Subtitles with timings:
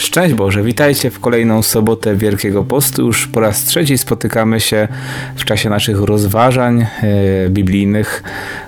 [0.00, 3.06] Szczęść Boże, witajcie w kolejną sobotę Wielkiego Postu.
[3.06, 4.88] Już po raz trzeci spotykamy się
[5.36, 6.86] w czasie naszych rozważań e,
[7.48, 8.22] biblijnych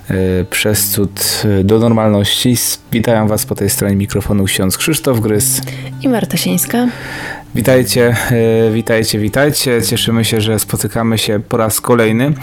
[0.09, 0.15] e,
[0.45, 2.55] przez cud do normalności.
[2.91, 5.61] Witają Was po tej stronie mikrofonu ksiądz Krzysztof Grys
[6.01, 6.87] i Marta Sieńska.
[7.55, 9.81] Witajcie, e, witajcie, witajcie.
[9.81, 12.33] Cieszymy się, że spotykamy się po raz kolejny.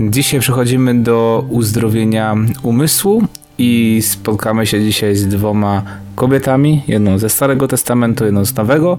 [0.00, 3.22] Dzisiaj przechodzimy do uzdrowienia umysłu
[3.58, 5.82] i spotkamy się dzisiaj z dwoma
[6.14, 8.98] kobietami, jedną ze Starego Testamentu, jedną z Nowego,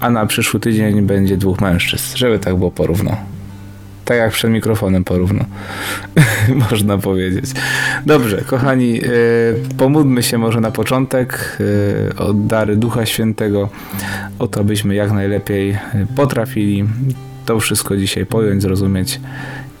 [0.00, 3.16] a na przyszły tydzień będzie dwóch mężczyzn, żeby tak było porówno.
[4.04, 5.44] Tak jak przed mikrofonem porówno.
[6.70, 7.44] Można powiedzieć.
[8.06, 13.68] Dobrze, kochani, yy, się może na początek yy, dary Ducha Świętego,
[14.38, 15.78] o to, byśmy jak najlepiej
[16.16, 16.84] potrafili
[17.46, 19.20] to wszystko dzisiaj pojąć, zrozumieć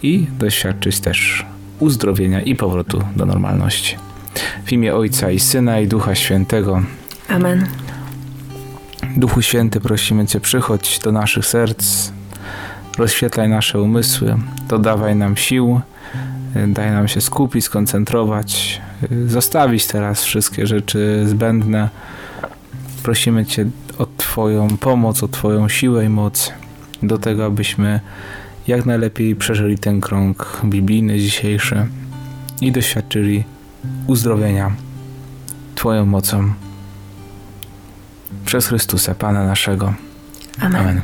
[0.02, 1.46] i doświadczyć też
[1.78, 3.96] uzdrowienia i powrotu do normalności.
[4.64, 6.82] W imię Ojca i Syna i Ducha Świętego.
[7.28, 7.66] Amen.
[9.16, 12.10] Duchu Święty, prosimy Cię, przychodź do naszych serc,
[12.98, 14.36] rozświetlaj nasze umysły,
[14.68, 15.80] dodawaj nam sił,
[16.68, 18.80] daj nam się skupić, skoncentrować,
[19.26, 21.88] zostawić teraz wszystkie rzeczy zbędne.
[23.02, 23.66] Prosimy Cię
[23.98, 26.52] o Twoją pomoc, o Twoją siłę i moc
[27.02, 28.00] do tego, abyśmy
[28.66, 31.86] jak najlepiej przeżyli ten krąg biblijny dzisiejszy
[32.60, 33.44] i doświadczyli
[34.06, 34.72] uzdrowienia
[35.74, 36.52] Twoją mocą
[38.44, 39.94] przez Chrystusa, Pana naszego.
[40.60, 40.80] Amen.
[40.80, 41.00] Amen.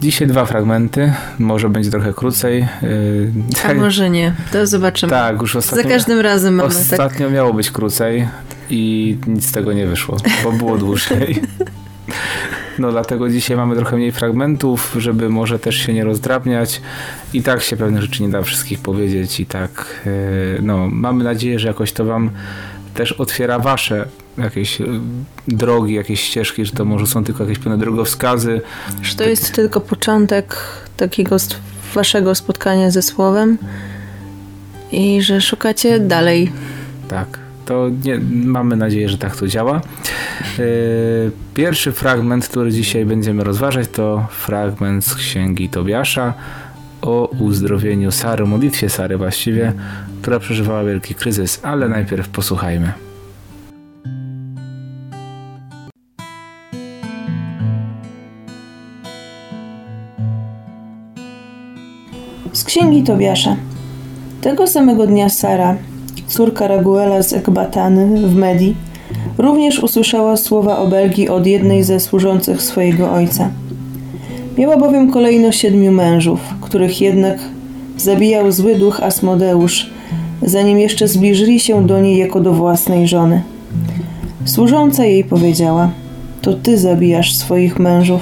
[0.00, 2.68] Dzisiaj dwa fragmenty, może będzie trochę krócej.
[3.52, 5.10] A tak, może nie, to zobaczymy.
[5.10, 5.82] Tak, już ostatnio.
[5.82, 7.34] Za każdym razem mamy tak- Ostatnio tak...
[7.34, 8.28] miało być krócej
[8.70, 11.40] i nic z tego nie wyszło, bo było dłużej.
[12.78, 16.80] No dlatego dzisiaj mamy trochę mniej fragmentów, żeby może też się nie rozdrabniać.
[17.32, 20.10] I tak się pewne rzeczy nie da wszystkich powiedzieć i tak e,
[20.62, 22.30] no mamy nadzieję, że jakoś to wam
[22.94, 24.06] też otwiera wasze
[24.38, 24.84] jakieś e,
[25.48, 28.60] drogi, jakieś ścieżki, że to może są tylko jakieś pewne drogowskazy.
[29.02, 30.56] Że to jest tylko początek
[30.96, 31.36] takiego
[31.94, 33.58] waszego spotkania ze Słowem
[34.92, 36.52] i że szukacie dalej.
[37.08, 37.39] Tak
[37.70, 39.76] to nie, mamy nadzieję, że tak to działa.
[39.76, 40.62] E,
[41.54, 46.34] pierwszy fragment, który dzisiaj będziemy rozważać, to fragment z księgi Tobiasza
[47.02, 49.72] o uzdrowieniu Sary, modlitwie Sary właściwie,
[50.22, 52.92] która przeżywała wielki kryzys, ale najpierw posłuchajmy.
[62.52, 63.56] Z księgi Tobiasza.
[64.40, 65.76] Tego samego dnia Sara,
[66.30, 68.76] córka Raguela z Ekbatany w Medii,
[69.38, 73.50] również usłyszała słowa obelgi od jednej ze służących swojego ojca.
[74.58, 77.38] Miała bowiem kolejno siedmiu mężów, których jednak
[77.96, 79.90] zabijał zły duch Asmodeusz,
[80.42, 83.42] zanim jeszcze zbliżyli się do niej jako do własnej żony.
[84.44, 85.90] Służąca jej powiedziała:
[86.42, 88.20] To ty zabijasz swoich mężów.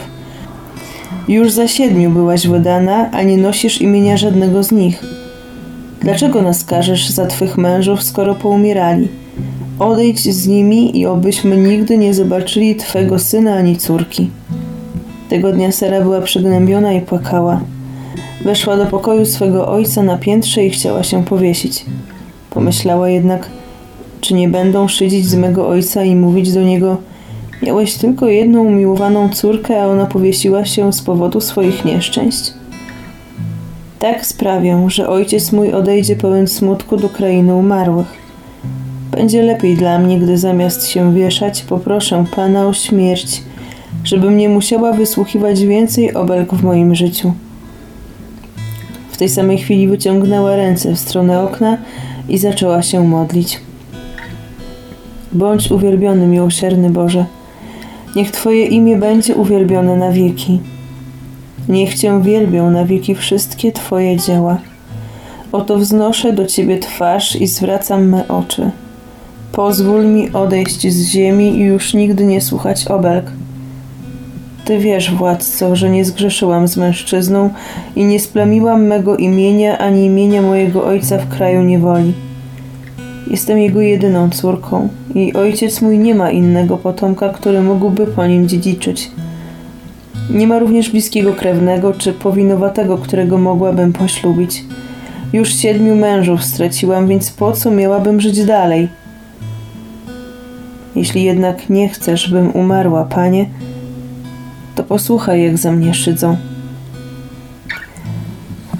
[1.29, 5.05] Już za siedmiu byłaś wydana, a nie nosisz imienia żadnego z nich.
[6.01, 9.09] Dlaczego nas karzesz za twych mężów, skoro poumierali?
[9.79, 14.31] Odejdź z nimi i obyśmy nigdy nie zobaczyli twego syna ani córki.
[15.29, 17.61] Tego dnia Sara była przygnębiona i płakała.
[18.45, 21.85] Weszła do pokoju swego ojca na piętrze i chciała się powiesić.
[22.51, 23.51] Pomyślała jednak,
[24.21, 26.97] czy nie będą szydzić z mego ojca i mówić do niego:
[27.63, 32.58] Miałeś tylko jedną umiłowaną córkę, a ona powiesiła się z powodu swoich nieszczęść?
[33.99, 38.07] Tak sprawię, że ojciec mój odejdzie pełen smutku do krainy umarłych.
[39.11, 43.43] Będzie lepiej dla mnie, gdy zamiast się wieszać, poproszę Pana o śmierć,
[44.05, 47.33] żebym nie musiała wysłuchiwać więcej obelg w moim życiu.
[49.11, 51.79] W tej samej chwili wyciągnęła ręce w stronę okna
[52.29, 53.61] i zaczęła się modlić.
[55.33, 57.25] Bądź uwielbiony, miłosierny Boże.
[58.17, 60.61] Niech Twoje imię będzie uwielbione na wieki.
[61.69, 64.59] Niech Cię wielbią na wieki wszystkie Twoje dzieła.
[65.53, 68.71] Oto wznoszę do Ciebie twarz i zwracam me oczy.
[69.53, 73.33] Pozwól mi odejść z ziemi i już nigdy nie słuchać obelg.
[74.65, 77.51] Ty wiesz, władco, że nie zgrzeszyłam z mężczyzną
[77.97, 82.13] i nie splamiłam mego imienia ani imienia mojego ojca w kraju niewoli.
[83.31, 88.49] Jestem jego jedyną córką i ojciec mój nie ma innego potomka, który mógłby po nim
[88.49, 89.11] dziedziczyć.
[90.31, 94.65] Nie ma również bliskiego krewnego czy powinowatego, którego mogłabym poślubić.
[95.33, 98.89] Już siedmiu mężów straciłam, więc po co miałabym żyć dalej?
[100.97, 103.47] Jeśli jednak nie chcesz, bym umarła, panie,
[104.75, 106.37] to posłuchaj, jak za mnie szydzą.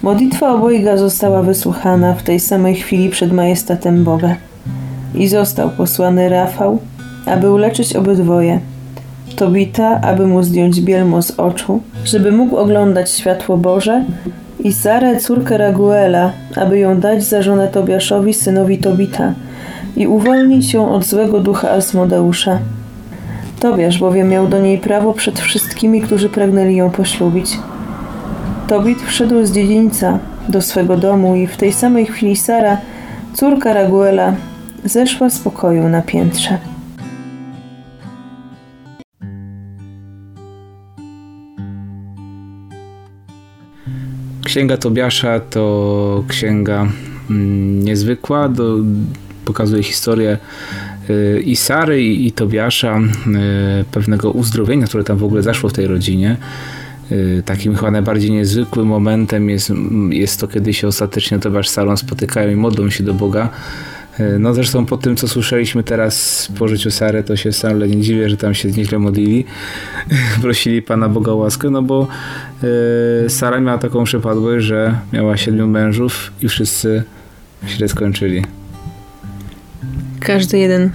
[0.03, 4.37] Modlitwa obojga została wysłuchana w tej samej chwili przed majestatem Boga
[5.15, 6.79] i został posłany Rafał,
[7.27, 8.61] aby uleczyć obydwoje–
[9.39, 14.05] Tobita, aby mu zdjąć bielmo z oczu, żeby mógł oglądać światło Boże,
[14.61, 19.33] i Sarę, córkę Raguela, aby ją dać za żonę Tobiaszowi, synowi Tobita,
[19.97, 22.59] i uwolnić ją od złego ducha Asmodeusza.
[23.61, 27.59] Tobiasz bowiem miał do niej prawo przed wszystkimi, którzy pragnęli ją poślubić.
[28.69, 30.19] Tobit wszedł z dziedzińca
[30.49, 32.79] do swego domu i w tej samej chwili Sara,
[33.35, 34.33] córka Raguela,
[34.85, 36.59] zeszła z pokoju na piętrze.
[44.49, 46.87] Księga Tobiasza to księga
[47.31, 48.77] mm, niezwykła, do,
[49.45, 50.39] pokazuje historię
[51.11, 55.87] y, i Sary, i, Tobiasza, y, pewnego uzdrowienia, które tam w ogóle zaszło w tej
[55.87, 56.37] rodzinie.
[57.13, 59.73] Y, Takim chyba najbardziej niezwykłym momentem jest,
[60.11, 63.49] jest to, kiedy się ostatecznie Tobiasz z Sarą spotykają i modlą się do Boga.
[64.21, 68.01] Y, No zresztą po tym, co słyszeliśmy teraz po życiu Sary, to się wcale nie
[68.01, 69.45] dziwię, że tam się nieźle modlili.
[70.43, 72.09] Prosili Pana Boga o łaskę, no bo
[73.27, 77.03] y, Sara miała taką przypadłość, że miała siedmiu mężów i wszyscy
[77.67, 78.45] źle skończyli.
[80.21, 80.91] Każdy jeden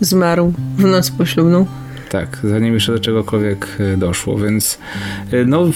[0.00, 1.66] zmarł w noc poślubną.
[2.08, 4.78] Tak, zanim jeszcze do czegokolwiek e, doszło, więc
[5.32, 5.70] e, no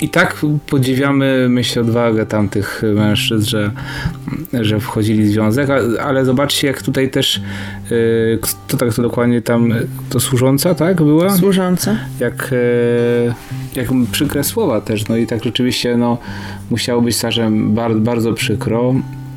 [0.00, 0.36] i tak
[0.66, 3.70] podziwiamy, myślę, odwagę tamtych mężczyzn, że,
[4.60, 5.68] że wchodzili w związek,
[6.02, 7.40] ale zobaczcie, jak tutaj też
[7.86, 7.90] e,
[8.68, 9.74] to tak to dokładnie tam,
[10.10, 11.36] to służąca, tak, była?
[11.36, 11.96] Służąca.
[12.20, 13.34] jak, e,
[13.80, 16.18] jak przykre słowa też, no i tak rzeczywiście no,
[16.70, 18.94] musiało być Sarzem bardzo, bardzo przykro,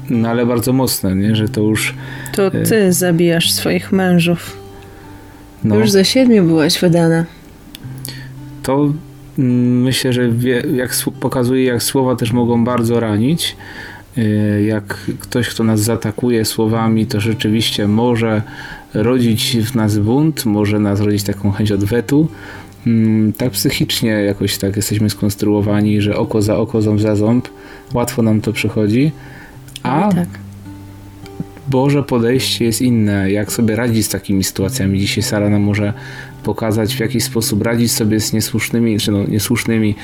[0.09, 1.93] no ale bardzo mocne, nie, że to już
[2.35, 4.57] To ty zabijasz swoich mężów.
[5.63, 7.25] no, Już ze siedmiu byłaś wydana.
[8.63, 8.93] to
[9.37, 13.55] myślę, że wie, jak pokazuje, jak słowa też mogą bardzo ranić.
[14.17, 18.41] Y, Jak ktoś, kto nas zaatakuje słowami, to rzeczywiście może
[18.93, 22.27] rodzić w nas bunt, może nas rodzić taką chęć odwetu.
[22.87, 27.47] Mm, Tak psychicznie jakoś tak jesteśmy skonstruowani, że oko za oko, ząb za ząb.
[27.93, 29.11] Łatwo nam to przychodzi.
[29.83, 30.27] A tak.
[31.67, 34.99] Boże podejście jest inne, jak sobie radzić z takimi sytuacjami.
[34.99, 35.93] Dzisiaj Sara nam może
[36.43, 39.95] pokazać, w jaki sposób radzić sobie z niesłusznymi, czy no, niesłusznymi.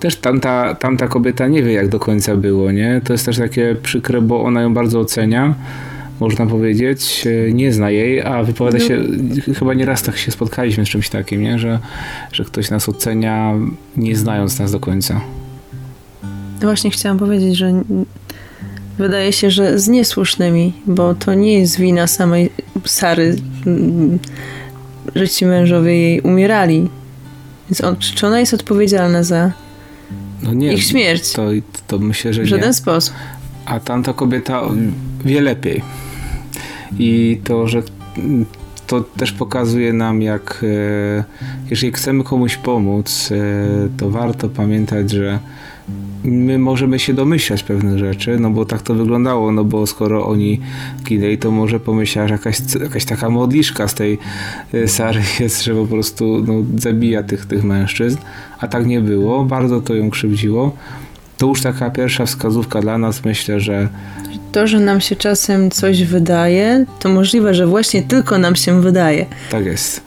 [0.00, 3.00] Też tamta, tamta kobieta nie wie, jak do końca było, nie?
[3.04, 5.54] To jest też takie przykre, bo ona ją bardzo ocenia,
[6.20, 9.02] można powiedzieć, e, nie zna jej, a wypowiada się,
[9.58, 11.58] chyba nieraz tak się spotkaliśmy z czymś takim, nie?
[11.58, 11.78] Że,
[12.32, 13.54] że ktoś nas ocenia,
[13.96, 15.20] nie znając nas do końca.
[16.60, 17.72] No Właśnie chciałam powiedzieć, że
[18.98, 22.50] wydaje się, że z niesłusznymi, bo to nie jest wina samej
[22.84, 24.18] Sary, mm,
[25.14, 26.88] że ci mężowie jej umierali.
[27.70, 29.52] Więc on, czy ona jest odpowiedzialna za
[30.42, 31.32] No nie, ich śmierć?
[31.32, 31.42] to,
[31.86, 32.50] to myślę, że w nie.
[32.50, 33.14] żaden sposób.
[33.66, 34.62] a tamta kobieta
[35.24, 35.82] wie lepiej.
[36.98, 37.82] I to, że
[38.86, 40.64] to też pokazuje nam, jak
[41.20, 41.24] e,
[41.70, 43.36] jeżeli chcemy komuś pomóc, e,
[43.98, 45.38] to warto pamiętać, że
[46.26, 50.60] my możemy się domyślać pewnych rzeczy, no bo tak to wyglądało, no bo skoro oni
[51.04, 54.18] ginęli, to może pomyślała, że jakaś, jakaś taka modliszka z tej
[54.74, 58.18] e, Sary jest, że po prostu no, zabija tych, tych mężczyzn,
[58.58, 60.72] a tak nie było, bardzo to ją krzywdziło.
[61.38, 63.88] To już taka pierwsza wskazówka dla nas, myślę, że
[64.56, 69.26] To, że nam się czasem coś wydaje, to możliwe, że właśnie tylko nam się wydaje.
[69.50, 70.00] tak jest.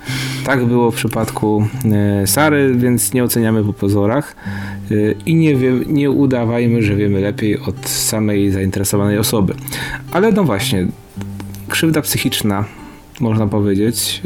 [0.46, 1.68] Tak było w przypadku
[2.22, 4.36] e, Sary, więc nie oceniamy po pozorach
[4.92, 4.96] e,
[5.26, 9.54] i nie, wie, nie udawajmy, że wiemy lepiej od samej zainteresowanej osoby.
[10.12, 10.88] Ale no właśnie,
[11.68, 12.66] krzywda psychiczna,
[13.20, 14.22] można powiedzieć,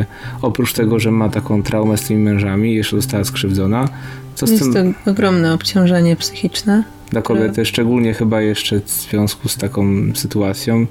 [0.00, 0.04] e,
[0.42, 3.88] oprócz tego, że ma taką traumę z tymi mężami, jeszcze została skrzywdzona.
[4.34, 6.84] Co Jest tym to ogromne obciążenie psychiczne.
[7.10, 10.86] Dla kobiety, szczególnie chyba jeszcze w związku z taką sytuacją,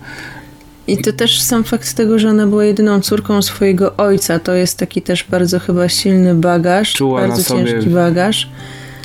[0.87, 4.77] I to też sam fakt tego, że ona była jedyną córką swojego ojca, to jest
[4.77, 8.49] taki też bardzo chyba silny bagaż, Czuła bardzo ciężki bagaż.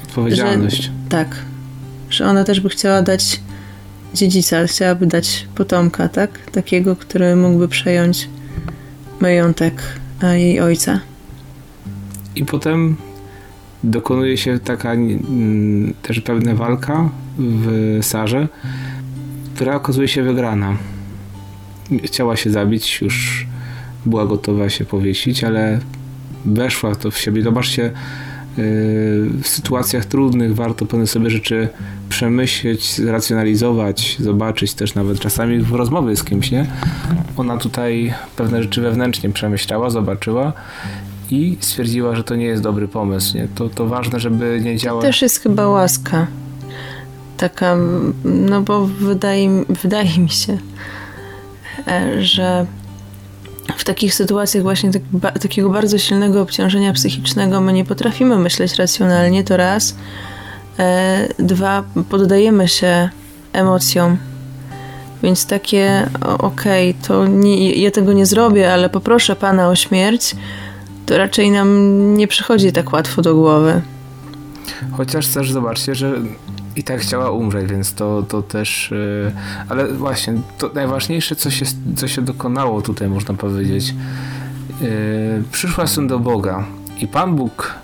[0.09, 0.91] odpowiedzialność.
[1.09, 1.37] Tak,
[2.11, 3.41] że ona też by chciała dać
[4.15, 6.51] dziedzica, chciałaby dać potomka, tak?
[6.51, 8.29] Takiego, który mógłby przejąć
[9.21, 9.83] majątek
[10.33, 11.01] jej ojca.
[12.37, 12.97] I potem
[13.85, 14.93] dokonuje się taka
[16.03, 17.09] też pewna walka
[17.39, 18.49] w Sarze,
[19.55, 20.77] która okazuje się wygrana.
[22.05, 23.47] Chciała się zabić, już
[24.07, 25.81] była gotowa się powiesić, ale
[26.45, 27.43] weszła to w siebie.
[27.43, 27.93] Zobaczcie, yy,
[29.43, 31.69] w sytuacjach trudnych warto pewne sobie rzeczy
[32.09, 36.67] przemyśleć, zracjonalizować, zobaczyć też nawet czasami w rozmowie z kimś, nie?
[37.37, 40.53] Ona tutaj pewne rzeczy wewnętrznie przemyślała, zobaczyła
[41.31, 43.37] i stwierdziła, że to nie jest dobry pomysł.
[43.37, 43.49] Nie?
[43.55, 45.05] To, to ważne, żeby nie działać.
[45.05, 46.27] Też jest chyba łaska.
[47.37, 47.77] Taka,
[48.25, 50.59] no bo wydaje, mi- wydaje mi się,
[51.89, 52.67] e, że
[53.77, 58.75] w takich sytuacjach właśnie tak, ba, takiego bardzo silnego obciążenia psychicznego my nie potrafimy myśleć
[58.75, 59.95] racjonalnie, to raz.
[60.79, 63.09] E, dwa, poddajemy się
[63.53, 64.17] emocjom.
[65.23, 66.09] Więc takie,
[66.39, 70.37] okej, to nie, ja tego nie zrobię, ale poproszę pana o śmierć,
[71.09, 71.69] to raczej nam
[72.17, 73.83] nie przychodzi tak łatwo do głowy.
[74.93, 76.13] Chociaż też zobaczcie, że
[76.77, 78.91] i tak chciała umrzeć, więc to, to też.
[78.91, 79.33] Yy,
[79.69, 83.95] ale właśnie, to najważniejsze, co się, co się dokonało tutaj, można powiedzieć.
[84.81, 84.89] Yy,
[85.53, 86.65] przyszła syn do Boga
[87.01, 87.75] i Pan Bóg,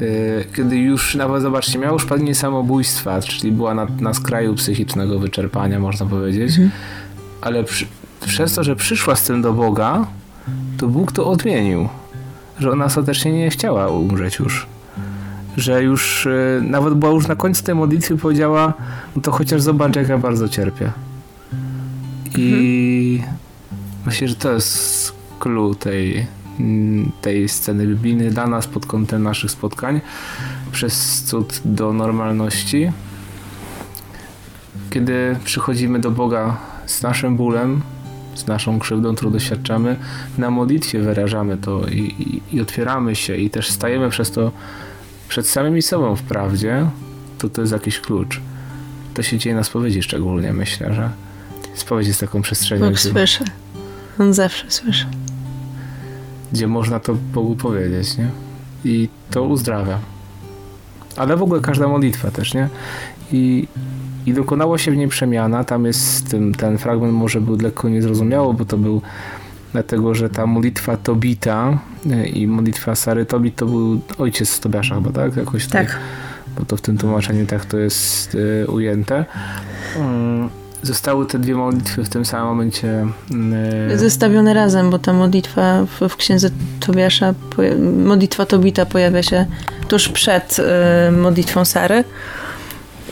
[0.00, 5.18] yy, kiedy już nawet zobaczcie, miał już padnie samobójstwa, czyli była na, na skraju psychicznego
[5.18, 6.52] wyczerpania, można powiedzieć,
[7.40, 7.86] ale przy,
[8.26, 10.06] przez to, że przyszła z tym do Boga,
[10.78, 11.88] to Bóg to odmienił.
[12.60, 14.66] Że ona ostatecznie nie chciała umrzeć już
[15.58, 18.74] że już e, nawet była już na końcu tej modlitwy powiedziała,
[19.16, 20.92] no to chociaż zobacz jak ja bardzo cierpię.
[22.36, 23.22] I
[24.06, 26.26] myślę, że to jest clue tej,
[27.20, 30.00] tej sceny biblijnej dla nas pod kątem naszych spotkań
[30.72, 32.92] przez cud do normalności.
[34.90, 37.80] Kiedy przychodzimy do Boga z naszym bólem,
[38.38, 39.96] z naszą krzywdą, którą doświadczamy,
[40.38, 44.52] na modlitwie wyrażamy to i, i, i otwieramy się i też stajemy przez to
[45.28, 46.86] przed samymi sobą w prawdzie,
[47.38, 48.40] to to jest jakiś klucz.
[49.14, 51.10] To się dzieje na spowiedzi szczególnie, myślę, że
[51.74, 53.44] spowiedź jest taką przestrzenią, Bóg gdzie, słyszy.
[54.18, 55.06] On zawsze słyszy.
[56.52, 58.30] gdzie można to Bogu powiedzieć, nie?
[58.84, 59.98] I to uzdrawia.
[61.16, 62.68] Ale w ogóle każda modlitwa też, nie?
[63.32, 63.68] I,
[64.26, 65.64] i dokonała się w niej przemiana.
[65.64, 69.02] Tam jest ten, ten fragment może był lekko niezrozumiało, bo to był
[69.72, 75.10] dlatego, że ta modlitwa Tobita y, i modlitwa Sary Tobit to był ojciec Tobiasza chyba,
[75.10, 75.36] tak?
[75.36, 75.86] Jakoś tutaj.
[75.86, 75.98] Tak.
[76.58, 79.24] bo to w tym tłumaczeniu tak to jest y, ujęte.
[79.96, 80.48] Mm,
[80.82, 83.06] Zostały te dwie modlitwy w tym samym momencie.
[83.92, 86.50] y, Zestawione razem, bo ta modlitwa w, w księdze
[86.86, 87.34] Tobiasza,
[88.04, 89.46] modlitwa Tobita pojawia się
[89.88, 92.04] tuż przed y, modlitwą Sary.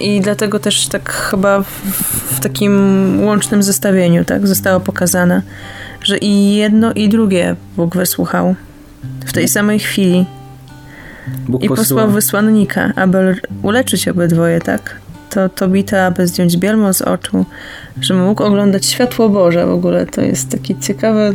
[0.00, 1.66] I dlatego też tak chyba w,
[2.36, 2.72] w takim
[3.24, 5.42] łącznym zestawieniu tak zostało pokazane,
[6.02, 8.54] że i jedno i drugie Bóg wysłuchał
[9.26, 10.26] w tej samej chwili
[11.48, 14.96] Bóg i posyła- posłał wysłannika, aby uleczyć obydwoje, tak?
[15.30, 17.44] To Tobita, aby zdjąć bielmo z oczu,
[18.00, 20.06] żeby mógł oglądać światło Boże w ogóle.
[20.06, 21.32] To jest takie ciekawe.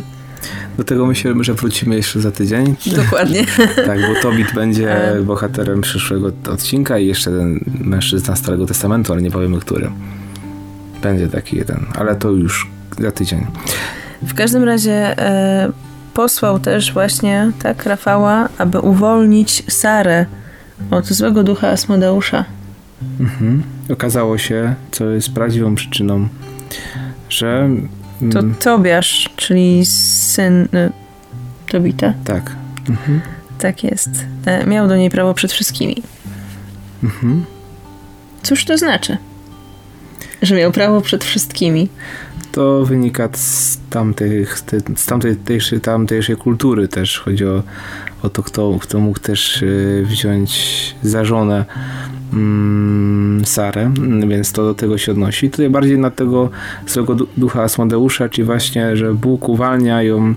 [0.78, 2.76] Do tego myślę, że wrócimy jeszcze za tydzień.
[2.96, 3.46] Dokładnie.
[3.86, 5.22] Tak, bo Tobit będzie E.
[5.22, 9.92] bohaterem przyszłego odcinka i jeszcze ten mężczyzna Starego Testamentu, ale nie powiemy który.
[11.02, 12.68] Będzie taki jeden, ale to już
[13.00, 13.46] za tydzień.
[14.22, 15.72] W każdym razie e,
[16.14, 20.26] posłał też właśnie tak Rafała, aby uwolnić Sarę
[20.92, 22.46] od złego ducha Asmodeusza.
[23.20, 23.64] Mhm.
[23.90, 26.28] Okazało się, co jest prawdziwą przyczyną,
[27.30, 27.70] że.
[28.34, 30.92] To mm, Tobiasz, czyli syn y,
[31.72, 32.56] Tobita, tak.
[32.90, 33.22] Mhm.
[33.60, 34.10] tak jest,
[34.46, 35.96] e, miał do niej prawo przed wszystkimi.
[37.04, 37.46] Mhm.
[38.44, 39.18] Cóż to znaczy?
[40.42, 41.90] Że miał prawo przed wszystkimi.
[42.52, 44.60] To wynika z, tamtych,
[44.96, 47.20] z tamtej, tamtejszej, tamtejszej kultury też.
[47.20, 47.64] Chodzi o,
[48.22, 51.66] o to, kto, kto mógł też y, wziąć za żonę
[52.34, 55.50] mm, Sarę, mm, więc to do tego się odnosi.
[55.50, 56.50] Tutaj bardziej na tego
[56.88, 60.34] złego du- ducha Asmodeusza, czyli właśnie, że Bóg uwalnia ją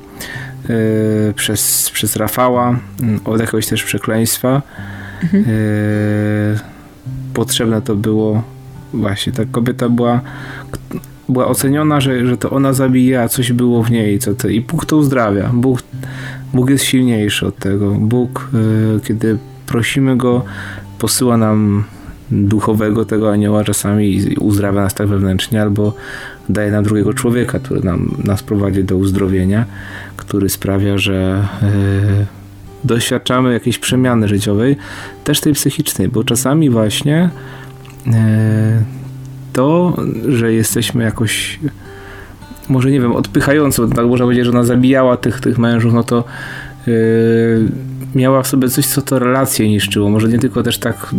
[0.71, 4.63] y, przez, przez Rafała mm, od jakiegoś też przekleństwa.
[5.23, 5.45] Mhm.
[5.49, 6.59] Y,
[7.35, 8.43] potrzebne to było
[8.93, 10.21] właśnie, ta kobieta była
[11.29, 14.87] była oceniona, że, że to ona zabija, coś było w niej, co to, i Bóg
[14.87, 15.51] to uzdrawia.
[15.53, 15.83] Bóg,
[16.55, 17.91] Bóg jest silniejszy od tego.
[17.91, 18.51] Bóg,
[18.97, 20.45] y, kiedy prosimy Go,
[21.05, 21.85] posyła nam
[22.31, 25.93] duchowego tego anioła czasami i uzdrawia nas tak wewnętrznie, albo
[26.49, 29.65] daje nam drugiego człowieka, który nam, nas prowadzi do uzdrowienia,
[30.17, 32.27] który sprawia, że y,
[32.85, 34.77] doświadczamy jakiejś przemiany życiowej,
[35.25, 37.31] też tej psychicznej, bo czasami właśnie
[38.07, 38.11] y,
[39.53, 39.97] to,
[40.29, 41.61] że jesteśmy jakoś
[42.69, 46.25] może nie wiem, odpychająco, tak można powiedzieć, że ona zabijała tych, tych mężów, no to
[46.87, 47.69] yy,
[48.15, 50.11] miała w sobie coś, co to relacje niszczyło.
[50.11, 51.15] Może nie tylko też tak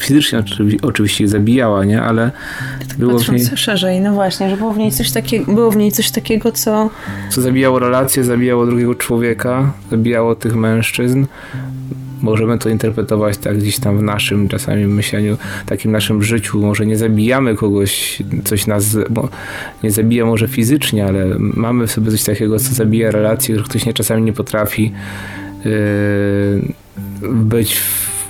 [0.00, 2.02] fizycznie oczywi- oczywiście zabijała, nie?
[2.02, 2.30] Ale
[2.98, 5.92] było w niej, szerzej, no właśnie, że było w niej coś takiego, było w niej
[5.92, 6.90] coś takiego, co
[7.30, 11.26] co zabijało relacje, zabijało drugiego człowieka, zabijało tych mężczyzn.
[12.22, 16.60] Możemy to interpretować tak gdzieś tam w naszym czasami myśleniu, takim naszym życiu.
[16.60, 18.96] Może nie zabijamy kogoś, coś nas,
[19.82, 23.86] nie zabija może fizycznie, ale mamy w sobie coś takiego, co zabija relacje, że ktoś
[23.86, 24.92] nie czasami nie potrafi
[27.22, 28.22] być w,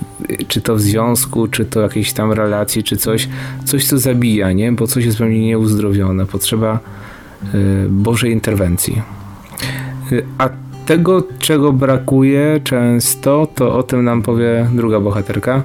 [0.48, 3.28] czy to w związku, czy to jakiejś tam relacji, czy coś,
[3.64, 4.72] coś co zabija, nie?
[4.72, 6.26] Bo coś jest we mnie nieuzdrowione.
[6.26, 6.78] Potrzeba
[7.54, 9.02] yy, Bożej interwencji.
[10.12, 10.48] Y, A
[10.86, 15.62] tego, czego brakuje często, to o tym nam powie druga bohaterka,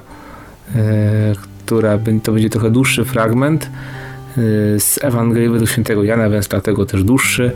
[0.68, 0.78] y,
[1.66, 3.70] która to będzie trochę dłuższy fragment y,
[4.80, 7.52] z Ewangelii według świętego Jana, więc dlatego też dłuższy,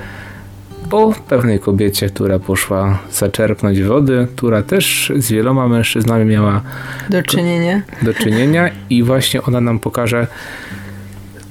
[0.91, 6.63] o pewnej kobiecie, która poszła zaczerpnąć wody, która też z wieloma mężczyznami miała
[7.11, 7.83] Do czynienia.
[8.03, 10.27] do czynienia i właśnie ona nam pokaże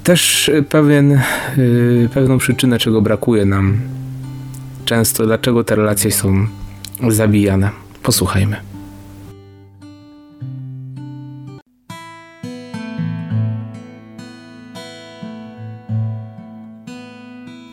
[0.04, 1.20] też pewien,
[1.58, 3.80] y, pewną przyczynę, czego brakuje nam
[4.84, 6.46] często, dlaczego te relacje są
[7.08, 7.70] zabijane.
[8.02, 8.71] Posłuchajmy.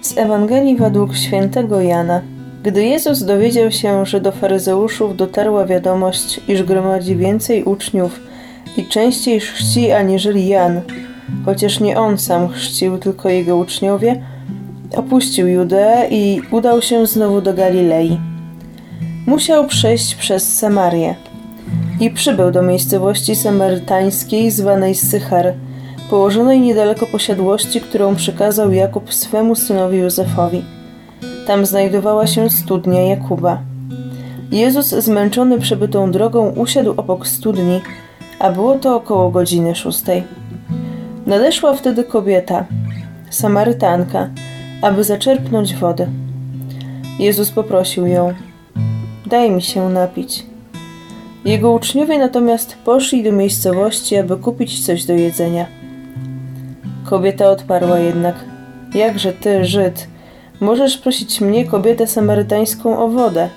[0.09, 2.21] Z Ewangelii według świętego Jana.
[2.63, 8.19] Gdy Jezus dowiedział się, że do faryzeuszów dotarła wiadomość, iż gromadzi więcej uczniów
[8.77, 10.81] i częściej chrzci aniżeli Jan,
[11.45, 14.23] chociaż nie on sam chrzcił, tylko jego uczniowie,
[14.95, 18.19] opuścił Judeę i udał się znowu do Galilei.
[19.25, 21.15] Musiał przejść przez Samarię
[21.99, 25.53] i przybył do miejscowości samarytańskiej zwanej Sychar,
[26.09, 30.63] położonej niedaleko posiadłości, którą przekazał Jakub swemu synowi Józefowi.
[31.47, 33.59] Tam znajdowała się studnia Jakuba.
[34.51, 37.81] Jezus, zmęczony przebytą drogą, usiadł obok studni,
[38.39, 40.23] a było to około godziny szóstej.
[41.25, 42.65] Nadeszła wtedy kobieta,
[43.29, 44.29] Samarytanka,
[44.81, 46.07] aby zaczerpnąć wody.
[47.19, 48.33] Jezus poprosił ją:
[49.25, 50.45] Daj mi się napić.
[51.45, 55.78] Jego uczniowie natomiast poszli do miejscowości, aby kupić coś do jedzenia.
[57.05, 58.35] Kobieta odparła jednak:
[58.93, 60.07] Jakże ty, Żyd,
[60.59, 63.49] możesz prosić mnie, kobietę samarytańską, o wodę?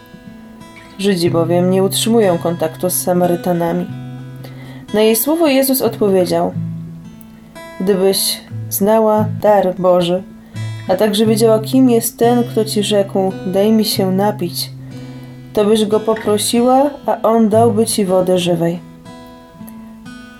[0.98, 3.86] Żydzi bowiem nie utrzymują kontaktu z Samarytanami.
[4.94, 6.52] Na jej słowo Jezus odpowiedział:
[7.80, 10.22] Gdybyś znała dar Boży,
[10.88, 14.70] a także wiedziała, kim jest ten, kto ci rzekł: Daj mi się napić,
[15.52, 18.78] to byś go poprosiła, a on dałby ci wodę żywej.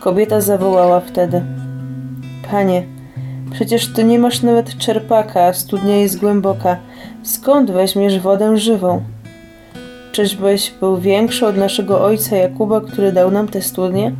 [0.01, 1.43] Kobieta zawołała wtedy:
[2.53, 2.83] Panie,
[3.51, 6.77] przecież ty nie masz nawet czerpaka, a studnia jest głęboka.
[7.23, 9.03] Skąd weźmiesz wodę żywą?
[10.13, 14.13] Czyżbyś był większy od naszego ojca Jakuba, który dał nam tę studnię?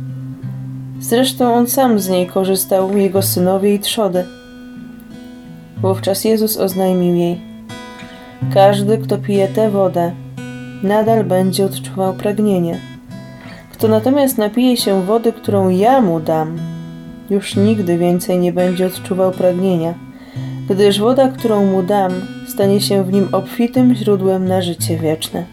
[0.99, 4.25] Zresztą on sam z niej korzystał, jego synowie i trzody.
[5.81, 7.41] Wówczas Jezus oznajmił jej:
[8.53, 10.11] Każdy, kto pije tę wodę,
[10.83, 12.77] nadal będzie odczuwał pragnienie.
[13.71, 16.72] Kto natomiast napije się wody, którą ja mu dam,
[17.29, 19.93] już nigdy więcej nie będzie odczuwał pragnienia,
[20.69, 22.11] gdyż woda, którą mu dam,
[22.47, 25.45] stanie się w nim obfitym źródłem na życie wieczne.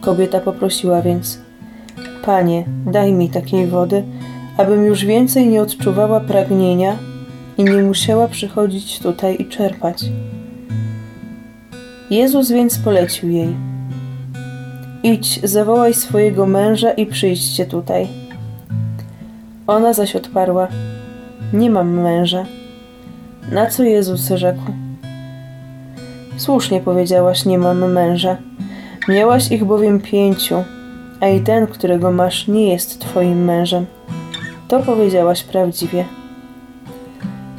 [0.00, 1.40] Kobieta poprosiła więc:
[2.24, 4.02] Panie, daj mi takiej wody,
[4.56, 6.98] abym już więcej nie odczuwała pragnienia
[7.58, 10.04] i nie musiała przychodzić tutaj i czerpać.
[12.10, 13.48] Jezus więc polecił jej:
[15.02, 18.08] Idź, zawołaj swojego męża i przyjdźcie tutaj.
[19.70, 20.68] Ona zaś odparła:
[21.52, 22.44] Nie mam męża.
[23.52, 24.62] Na co Jezus rzekł:
[26.36, 28.36] Słusznie powiedziałaś: Nie mam męża.
[29.08, 30.64] Miałaś ich bowiem pięciu,
[31.20, 33.86] a i ten, którego masz, nie jest twoim mężem.
[34.68, 36.04] To powiedziałaś prawdziwie.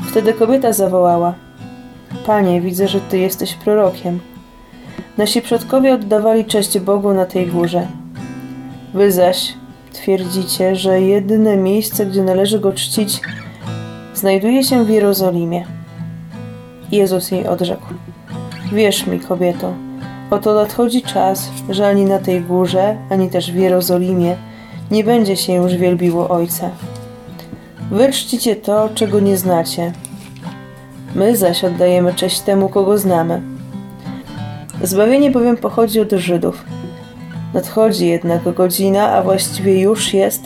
[0.10, 1.34] Wtedy kobieta zawołała:
[2.26, 4.19] Panie, widzę, że ty jesteś prorokiem.
[5.17, 7.88] Nasi przodkowie oddawali cześć Bogu na tej górze.
[8.93, 9.61] Wy zaś
[9.93, 13.21] twierdzicie, że jedyne miejsce, gdzie należy go czcić,
[14.13, 15.65] znajduje się w Jerozolimie.
[16.91, 17.86] Jezus jej odrzekł:
[18.73, 19.73] Wierz mi, kobieto,
[20.32, 24.36] oto nadchodzi czas, że ani na tej górze, ani też w Jerozolimie
[24.91, 26.69] nie będzie się już wielbiło Ojca.
[27.91, 29.93] Wy czcicie to, czego nie znacie.
[31.15, 33.41] My zaś oddajemy cześć temu, kogo znamy.
[34.84, 36.65] Zbawienie bowiem pochodzi od Żydów.
[37.54, 40.44] Nadchodzi jednak godzina, a właściwie już jest,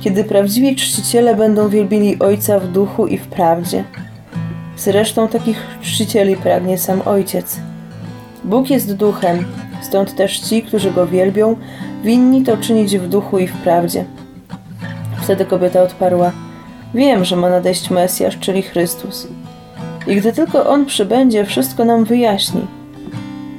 [0.00, 3.84] kiedy prawdziwi czciciele będą wielbili Ojca w duchu i w prawdzie.
[4.76, 7.60] Zresztą takich czcicieli pragnie sam Ojciec.
[8.44, 9.44] Bóg jest duchem,
[9.82, 11.56] stąd też ci, którzy go wielbią,
[12.04, 14.04] winni to czynić w duchu i w prawdzie.
[15.22, 16.32] Wtedy kobieta odparła:
[16.94, 19.28] Wiem, że ma nadejść Mesjasz, czyli Chrystus.
[20.06, 22.66] I gdy tylko on przybędzie, wszystko nam wyjaśni.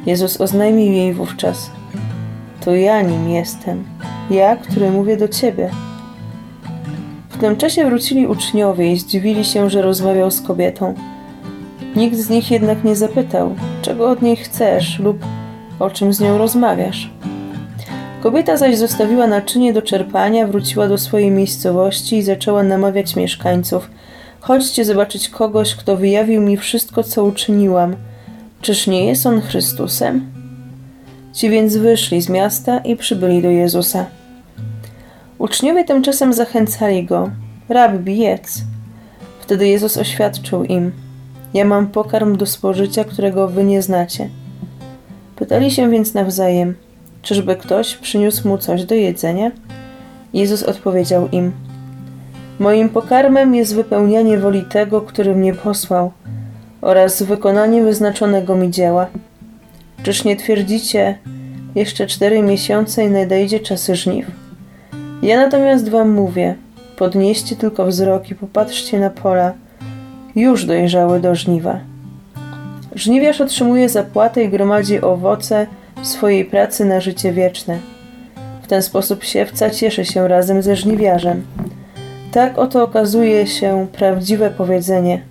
[0.06, 1.77] Jezus oznajmił jej wówczas:
[2.68, 3.84] To ja nim jestem,
[4.30, 5.70] ja, który mówię do ciebie.
[7.30, 10.94] W tym czasie wrócili uczniowie i zdziwili się, że rozmawiał z kobietą.
[11.96, 15.18] Nikt z nich jednak nie zapytał, czego od niej chcesz lub
[15.80, 17.10] o czym z nią rozmawiasz.
[18.24, 23.90] Kobieta zaś zostawiła naczynie do czerpania, wróciła do swojej miejscowości i zaczęła namawiać mieszkańców:
[24.40, 27.96] Chodźcie zobaczyć kogoś, kto wyjawił mi wszystko, co uczyniłam.
[28.62, 30.37] Czyż nie jest on Chrystusem?
[31.38, 34.06] Ci więc wyszli z miasta i przybyli do Jezusa.
[35.38, 37.30] Uczniowie tymczasem zachęcali go:
[37.70, 38.62] Rabbi, jedz.
[39.40, 40.92] Wtedy Jezus oświadczył im:
[41.54, 44.30] Ja mam pokarm do spożycia, którego wy nie znacie.
[45.36, 46.76] Pytali się więc nawzajem:
[47.22, 49.52] Czyżby ktoś przyniósł mu coś do jedzenia?
[50.34, 51.52] Jezus odpowiedział im:
[52.60, 56.12] Moim pokarmem jest wypełnianie woli tego, który mnie posłał,
[56.82, 59.08] oraz wykonanie wyznaczonego mi dzieła.
[60.04, 61.18] Czyż nie twierdzicie,
[61.76, 64.26] jeszcze cztery miesiące i nadejdzie czasy żniw?
[65.22, 66.56] Ja natomiast wam mówię,
[66.98, 69.54] podnieście tylko wzrok i popatrzcie na pola,
[70.36, 71.80] już dojrzały do żniwa.
[72.96, 75.68] Żniwiarz otrzymuje zapłatę i gromadzi owoce
[76.04, 77.80] swojej pracy na życie wieczne.
[78.64, 81.46] W ten sposób siewca cieszy się razem ze żniwiarzem.
[82.32, 85.22] Tak oto okazuje się prawdziwe powiedzenie: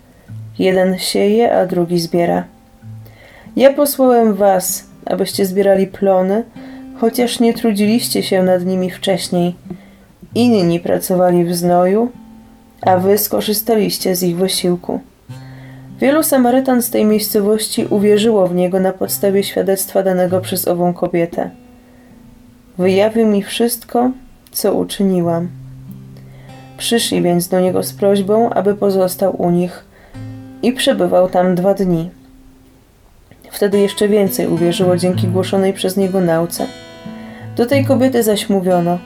[0.59, 2.45] jeden sieje, a drugi zbiera.
[3.57, 6.45] Ja posłałem was, abyście zbierali plony,
[7.01, 9.55] chociaż nie trudziliście się nad nimi wcześniej.
[10.35, 12.11] Inni pracowali w znoju,
[12.83, 15.01] a wy skorzystaliście z ich wysiłku.
[16.01, 21.51] Wielu Samarytan z tej miejscowości uwierzyło w niego na podstawie świadectwa danego przez ową kobietę.
[22.79, 24.11] Wyjawił mi wszystko,
[24.53, 25.49] co uczyniłam.
[26.79, 29.85] Przyszli więc do niego z prośbą, aby pozostał u nich
[30.63, 32.11] i przebywał tam dwa dni.
[33.51, 36.67] Wtedy jeszcze więcej uwierzyło dzięki głoszonej przez niego nauce.
[37.57, 38.99] Do tej kobiety zaś mówiono: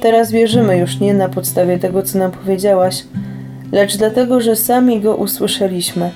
[0.00, 3.04] Teraz wierzymy już nie na podstawie tego, co nam powiedziałaś,
[3.72, 6.10] lecz dlatego, że sami go usłyszeliśmy.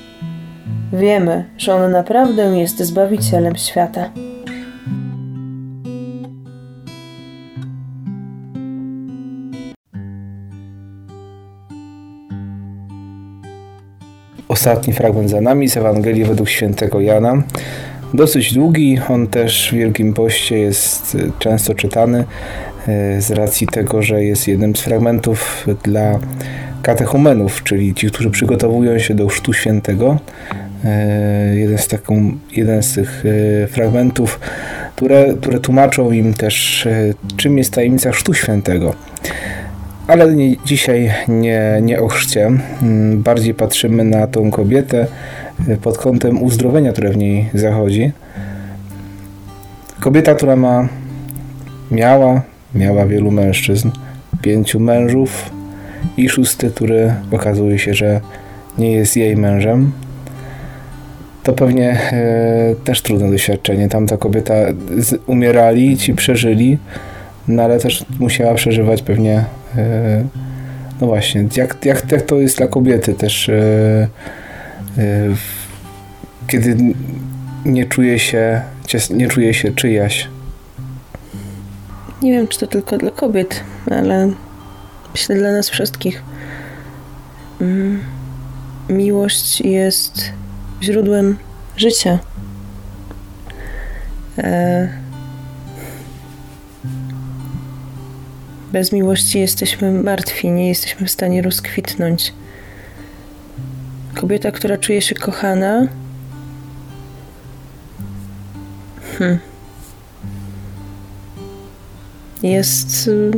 [0.93, 4.11] Wiemy, że on naprawdę jest zbawicielem świata.
[14.59, 17.43] Ostatni fragment za nami z Ewangelii według świętego Jana.
[18.15, 22.25] Dosyć długi, on też w Wielkim Poście jest y, często czytany
[23.19, 26.19] y, z racji tego, że jest jednym z fragmentów dla
[26.83, 30.19] katechumenów, czyli ci, którzy przygotowują się do Chrztu Świętego.
[30.85, 33.25] Y, Jeden z, taką, jeden z tych
[33.71, 34.41] fragmentów,
[34.97, 36.89] które, które tłumaczą im też,
[37.37, 38.95] czym jest tajemnica Chrztu Świętego.
[40.09, 42.51] Ale nie, dzisiaj nie, nie o chrzcie.
[42.83, 45.07] Mm, Bardziej patrzymy na tą kobietę
[45.69, 48.13] y, pod kątem uzdrowienia, które w niej zachodzi.
[50.01, 50.89] Kobieta, która ma,
[51.91, 52.43] miała,
[52.75, 53.91] miała wielu mężczyzn,
[54.43, 55.51] pięciu mężów
[56.17, 58.21] i szósty, który okazuje się, że
[58.79, 59.93] nie jest jej mężem.
[61.43, 63.89] To pewnie e, też trudne doświadczenie.
[63.89, 64.55] Tamta kobieta
[64.97, 66.79] z, umierali, ci przeżyli,
[67.49, 69.45] no ale też musiała przeżywać pewnie
[71.01, 74.09] no właśnie, jak, jak, jak to jest dla kobiety też e,
[74.99, 75.29] e,
[76.47, 76.77] kiedy
[77.65, 78.61] nie czuje się
[79.11, 80.29] nie czuje się czyjaś
[82.23, 84.33] Nie wiem, czy to tylko dla kobiet, ale
[85.13, 86.23] myślę dla nas wszystkich.
[87.61, 88.01] Mm,
[88.89, 90.33] Miłość jest
[90.83, 91.37] źródłem
[91.77, 92.19] życia.
[94.39, 94.89] E,
[98.73, 102.33] Bez miłości jesteśmy martwi, nie jesteśmy w stanie rozkwitnąć.
[104.15, 105.87] Kobieta, która czuje się kochana,
[109.19, 109.39] hmm,
[112.43, 113.31] jest y,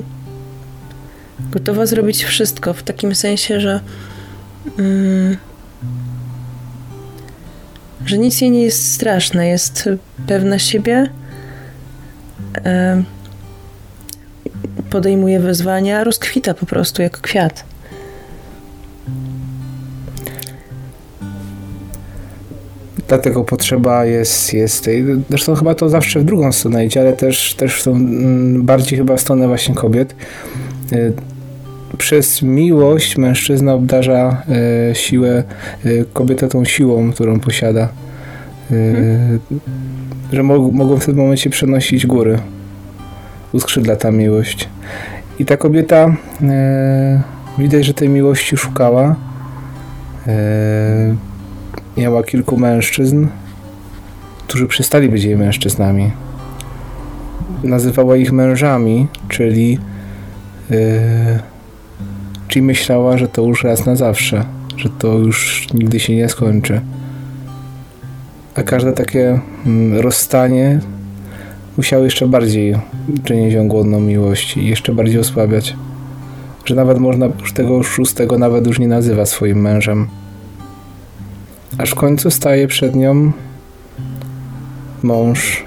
[1.50, 3.80] gotowa zrobić wszystko w takim sensie, że,
[4.78, 5.36] mm,
[8.06, 9.88] że nic jej nie jest straszne, jest
[10.26, 11.10] pewna siebie.
[14.82, 17.64] Podejmuje wyzwania, rozkwita po prostu jak kwiat.
[23.08, 27.54] Dlatego potrzeba jest, jest tej, zresztą chyba to zawsze w drugą stronę idzie, ale też,
[27.54, 30.14] też w tą, mm, bardziej chyba w stronę właśnie kobiet.
[30.92, 31.12] Y,
[31.98, 34.42] przez miłość mężczyzna obdarza
[34.90, 35.44] y, siłę,
[35.86, 37.88] y, kobietę tą siłą, którą posiada.
[38.68, 39.38] Hmm.
[40.32, 42.38] Że mogą w tym momencie przenosić góry
[43.52, 44.68] uskrzydla ta miłość.
[45.38, 47.22] I ta kobieta e,
[47.58, 49.16] widać, że tej miłości szukała.
[50.26, 51.16] E,
[51.96, 53.26] miała kilku mężczyzn,
[54.46, 56.10] którzy przestali być jej mężczyznami.
[57.64, 59.78] Nazywała ich mężami, czyli,
[60.70, 61.38] e,
[62.48, 64.44] czyli myślała, że to już raz na zawsze,
[64.76, 66.80] że to już nigdy się nie skończy.
[68.54, 70.80] A każde takie mm, rozstanie
[71.76, 72.74] musiał jeszcze bardziej
[73.24, 75.76] czynić ją głodną miłości i jeszcze bardziej osłabiać.
[76.64, 80.08] Że nawet można już tego szóstego nawet już nie nazywa swoim mężem.
[81.78, 83.32] Aż w końcu staje przed nią
[85.02, 85.64] mąż,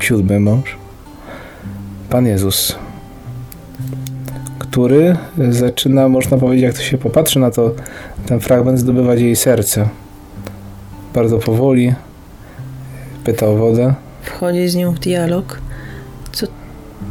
[0.00, 0.76] siódmy mąż,
[2.10, 2.78] Pan Jezus,
[4.58, 5.16] który
[5.50, 7.74] zaczyna, można powiedzieć, jak to się popatrzy na to,
[8.26, 9.88] ten fragment, zdobywać jej serce.
[11.14, 11.94] Bardzo powoli,
[13.24, 13.94] pyta o wodę.
[14.22, 15.60] Wchodzi z nią w dialog,
[16.32, 16.46] co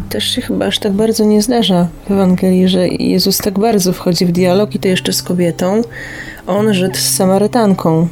[0.10, 4.26] też się chyba aż tak bardzo nie zdarza w Ewangelii, że Jezus tak bardzo wchodzi
[4.26, 5.82] w dialog i to jeszcze z kobietą.
[6.48, 8.08] On żydł z Samarytanką,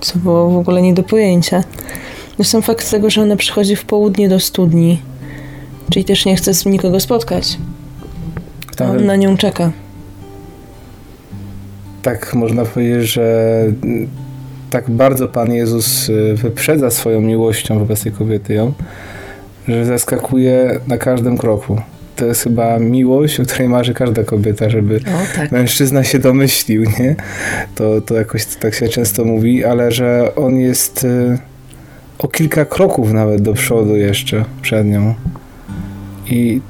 [0.00, 1.64] co było w ogóle nie do pojęcia.
[2.38, 5.02] No sam fakt tego, że ona przychodzi w południe do studni,
[5.90, 7.58] czyli też nie chce z nikogo spotkać.
[8.72, 9.72] A Tam- on na nią czeka.
[12.02, 13.62] tak można powiedzieć, że
[14.70, 18.72] tak bardzo Pan Jezus y, wyprzedza swoją miłością wobec tej kobiety ją,
[19.68, 21.80] że zaskakuje na każdym kroku.
[22.16, 25.52] To jest chyba miłość, o której marzy każda kobieta, żeby O tak.
[25.52, 27.16] mężczyzna się domyślił, nie?
[27.74, 31.38] To, to jakoś tak się często mówi, ale że on jest y,
[32.18, 35.14] o kilka kroków nawet do przodu jeszcze przed nią.
[36.30, 36.60] I,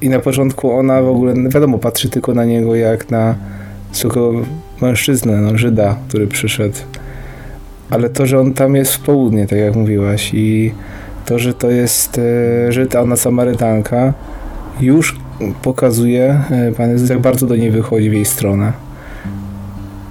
[0.00, 3.34] I na początku ona w ogóle, no wiadomo, patrzy tylko na niego jak na
[3.92, 4.32] zwykłego
[4.80, 6.78] mężczyznę, no, Żyda, który przyszedł.
[7.90, 10.72] Ale to, że on tam jest w południe, tak jak mówiłaś, i
[11.26, 14.12] to, że to jest e, Żyd, a ona Samarytanka,
[14.80, 15.16] już
[15.62, 18.72] pokazuje e, Pan Jezus, jak bardzo do niej wychodzi w jej stronę.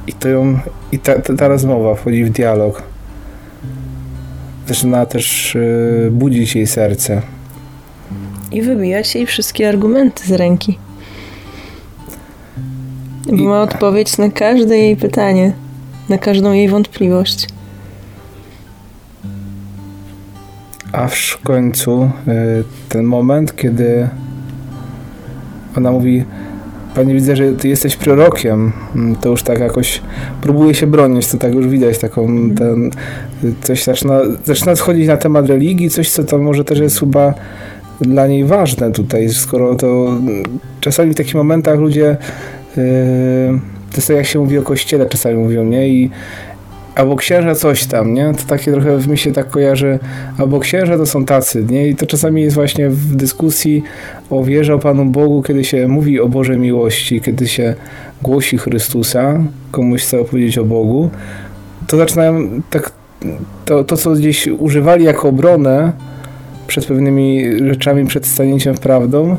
[0.07, 0.59] I to ją,
[0.91, 2.83] i ta, ta, ta rozmowa wchodzi w dialog.
[4.67, 5.59] Zaczyna też e,
[6.11, 7.21] budzić jej serce.
[8.51, 10.77] I wybijać jej wszystkie argumenty z ręki.
[13.29, 15.53] Bo I- ma odpowiedź na każde jej pytanie,
[16.09, 17.47] na każdą jej wątpliwość.
[20.93, 22.09] Aż w końcu e,
[22.89, 24.09] ten moment, kiedy
[25.77, 26.23] ona mówi
[26.95, 28.71] Panie, widzę, że ty jesteś prorokiem.
[28.95, 30.01] Mm, To już tak jakoś
[30.41, 32.91] próbuje się bronić, to tak już widać taką, ten,
[33.61, 37.33] coś zaczyna, zaczyna schodzić na temat religii, coś, co tam może też jest chyba
[38.01, 40.43] dla niej ważne tutaj, skoro to mm,
[40.81, 42.17] czasami w takich momentach ludzie
[42.77, 42.83] yy,
[43.91, 45.89] to jest tak jak się mówi o kościele, czasami mówią, nie?
[45.89, 46.09] I
[46.95, 48.33] albo księża coś tam, nie?
[48.33, 49.99] To takie trochę w mi się tak kojarzy,
[50.37, 51.87] albo księża to są tacy, nie?
[51.87, 53.83] I to czasami jest właśnie w dyskusji
[54.29, 57.75] o wierze o Panu Bogu, kiedy się mówi o Bożej miłości, kiedy się
[58.21, 61.09] głosi Chrystusa, komuś chce opowiedzieć o Bogu,
[61.87, 62.91] to zaczynają tak,
[63.65, 65.91] to, to co gdzieś używali jako obronę
[66.67, 69.37] przed pewnymi rzeczami, przed stanięciem prawdą,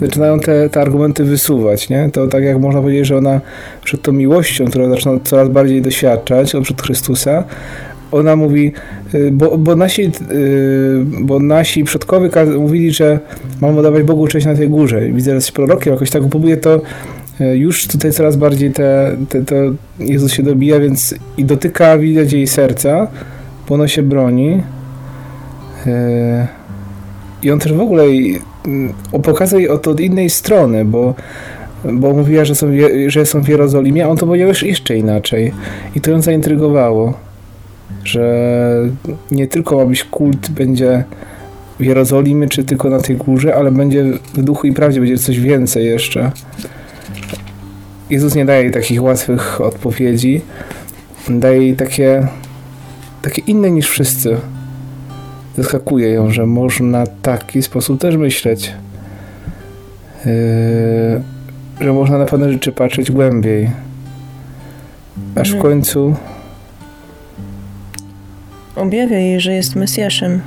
[0.00, 2.10] zaczynają te, te argumenty wysuwać, nie?
[2.12, 3.40] To tak jak można powiedzieć, że ona
[3.84, 7.44] przed tą miłością, którą zaczyna coraz bardziej doświadczać od Chrystusa,
[8.12, 8.72] ona mówi,
[9.14, 10.10] y, bo, bo, nasi, y,
[11.20, 13.18] bo nasi przodkowie mówili, że
[13.60, 15.00] mamy oddawać Bogu cześć na tej górze.
[15.00, 16.80] Widzę, że jesteś prorokiem, jakoś tak próbuje to
[17.40, 19.54] y, już tutaj coraz bardziej te, te, to
[19.98, 23.06] Jezus się dobija, więc i dotyka, widać jej serca,
[23.68, 24.62] bo ono się broni.
[27.42, 28.04] I on też w ogóle
[29.22, 31.14] pokazał jej od, od innej strony, bo
[31.84, 32.66] bo mówiła, że są,
[33.06, 35.52] że są w Jerozolimie, a on to powiedział jeszcze inaczej.
[35.94, 37.14] I to ją zaintrygowało,
[38.04, 38.90] że
[39.30, 41.04] nie tylko ma być kult, będzie
[41.80, 45.40] w Jerozolimie, czy tylko na tej górze, ale będzie w duchu i prawdzie, będzie coś
[45.40, 46.30] więcej jeszcze.
[48.10, 50.40] Jezus nie daje jej takich łatwych odpowiedzi,
[51.28, 52.28] daje jej takie,
[53.22, 54.36] takie inne niż wszyscy.
[55.58, 58.72] Zaskakuje ją, że można w taki sposób też myśleć.
[60.24, 60.32] Yy,
[61.80, 63.70] że można na pewne rzeczy patrzeć głębiej.
[65.36, 65.62] Aż w Mhm.
[65.62, 66.14] końcu
[68.76, 70.40] Objawia jej, że jest Mesjaszem.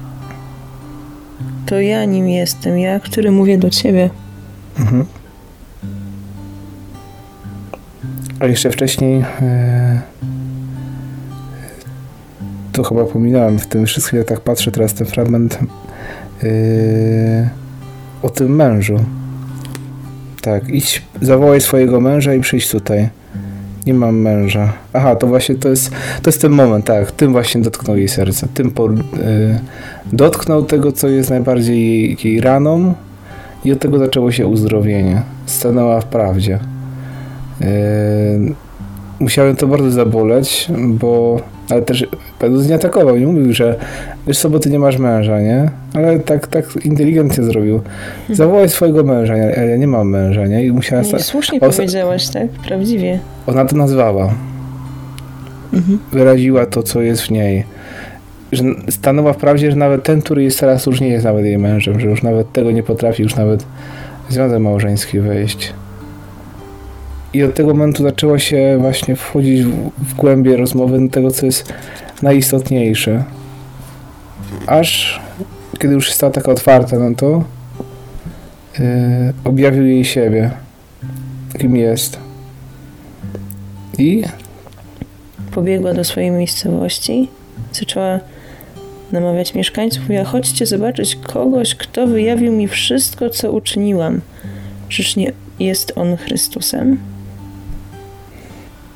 [1.66, 4.10] To ja nim jestem, ja, który mówię do ciebie.
[4.80, 5.06] Mhm.
[8.40, 10.02] A jeszcze wcześniej e,
[12.72, 15.60] to chyba pominąłem w tym wszystkim, jak tak patrzę teraz ten fragment
[16.44, 17.50] e,
[18.22, 19.00] o tym mężu.
[20.42, 23.10] Tak, idź, zawołaj swojego męża i przyjdź tutaj.
[23.86, 24.74] Nie mam męża.
[24.94, 27.12] Aha, to właśnie to jest, to jest ten moment, tak.
[27.12, 28.48] Tym właśnie dotknął jej serce.
[28.54, 28.92] Tym po, e,
[30.14, 32.94] dotknął tego, co jest najbardziej jej, jej raną,
[33.66, 35.22] i od tego zaczęło się uzdrowienie.
[35.46, 36.60] Stanęła w prawdzie.
[37.60, 37.68] Yy,
[39.20, 42.08] musiałem to bardzo zaboleć, bo ale też
[42.40, 43.76] Pedus nie atakował, nie mówił, że
[44.28, 45.70] wiesz co, bo ty nie masz męża, nie?
[45.94, 47.82] Ale tak, tak inteligentnie zrobił.
[48.30, 49.66] Zawołaj swojego męża, nie?
[49.70, 50.66] ja nie mam męża, nie?
[50.66, 51.04] I musiała...
[51.04, 52.48] Sta- słusznie Osa- powiedziałaś, tak?
[52.68, 53.20] Prawdziwie.
[53.48, 54.34] ona to nazwała.
[55.74, 56.00] Mhm.
[56.12, 57.64] Wyraziła to, co jest w niej.
[58.52, 61.58] Że stanęła w prawdzie, że nawet ten, który jest teraz, już nie jest nawet jej
[61.58, 63.66] mężem, że już nawet tego nie potrafi, już nawet
[64.30, 65.74] związek małżeński wejść.
[67.34, 71.74] I od tego momentu zaczęło się właśnie wchodzić w, w głębie rozmowy tego, co jest
[72.22, 73.24] najistotniejsze.
[74.68, 75.22] aż
[75.80, 77.44] kiedy już stała taka otwarta, no to
[78.80, 78.86] yy,
[79.44, 80.52] objawił jej siebie,
[81.60, 82.20] kim jest.
[83.98, 84.24] I
[85.52, 87.28] Pobiegła do swojej miejscowości,
[87.74, 88.20] zaczęła
[89.12, 94.22] namawiać mieszkańców, mówiła, chodźcie zobaczyć kogoś, kto wyjawił mi wszystko, co uczyniłam.
[94.90, 97.11] Czyż nie jest on Chrystusem?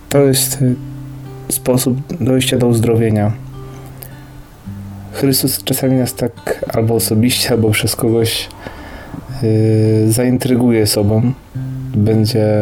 [0.09, 0.75] To jest y,
[1.49, 3.31] sposób dojścia do uzdrowienia.
[5.11, 8.49] Chrystus czasami nas tak albo osobiście, albo przez kogoś
[9.41, 11.31] yy, zaintryguje sobą.
[11.95, 12.57] Będzie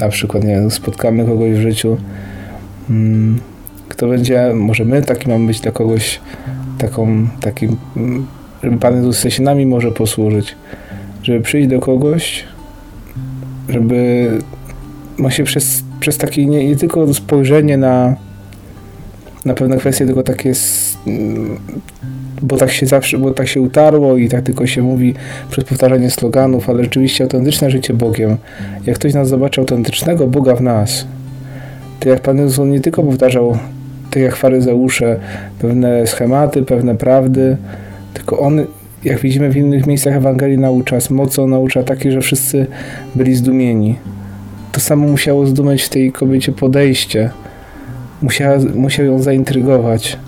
[0.00, 1.96] na przykład, nie wiem, spotkamy kogoś w życiu,
[2.90, 3.40] mm,
[3.88, 6.20] kto będzie, może my taki mamy być dla kogoś
[6.78, 8.26] taką, takim, mm,
[8.62, 10.56] żeby Pan Jezus się nami może posłużyć.
[11.22, 12.44] Żeby przyjść do kogoś,
[13.68, 14.30] żeby
[15.18, 18.16] ma się przez, przez takie nie, nie tylko spojrzenie na,
[19.44, 20.52] na pewne kwestie, tylko takie,
[21.06, 21.58] mm,
[22.42, 25.14] bo tak się zawsze, bo tak się utarło i tak tylko się mówi
[25.50, 28.36] przez powtarzanie sloganów, ale rzeczywiście autentyczne życie Bogiem.
[28.86, 31.06] Jak ktoś nas zobaczy autentycznego Boga w nas,
[32.00, 33.58] to jak Pan Jezus on nie tylko powtarzał,
[34.10, 35.20] tak jak faryzeusze,
[35.58, 37.56] pewne schematy, pewne prawdy,
[38.14, 38.64] tylko On,
[39.04, 42.66] jak widzimy w innych miejscach Ewangelii, naucza z mocą, naucza takie, że wszyscy
[43.14, 43.96] byli zdumieni
[44.72, 47.30] to samo musiało zdumieć w tej kobiecie podejście.
[48.22, 50.18] Musiała, musiał ją zaintrygować.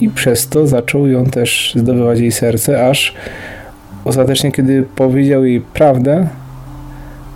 [0.00, 3.14] I przez to zaczął ją też zdobywać jej serce, aż
[4.04, 6.28] ostatecznie, kiedy powiedział jej prawdę,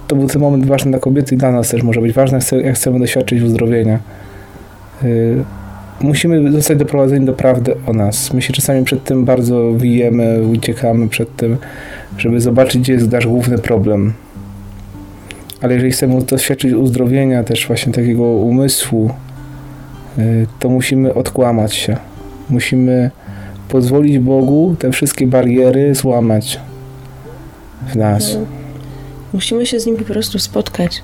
[0.08, 2.74] to był ten moment ważny dla kobiety i dla nas też może być ważny, jak
[2.74, 3.98] chcemy doświadczyć uzdrowienia.
[5.02, 5.44] Yy,
[6.00, 8.32] musimy zostać doprowadzeni do prawdy o nas.
[8.32, 11.56] My się czasami przed tym bardzo wijemy, uciekamy przed tym,
[12.18, 14.12] żeby zobaczyć, gdzie jest nasz główny problem
[15.60, 19.10] ale jeżeli chcemy doświadczyć uzdrowienia, też właśnie takiego umysłu,
[20.18, 21.96] y, to musimy odkłamać się.
[22.50, 23.10] Musimy
[23.68, 26.60] pozwolić Bogu te wszystkie bariery złamać
[27.88, 28.38] w nas.
[29.32, 31.02] Musimy się z nim po prostu spotkać.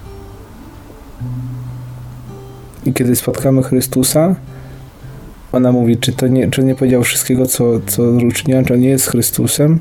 [2.87, 4.37] I kiedy spotkamy Chrystusa,
[5.53, 8.89] ona mówi, czy to nie, czy nie powiedział wszystkiego, co, co uczyniłem, czy on nie
[8.89, 9.81] jest Chrystusem.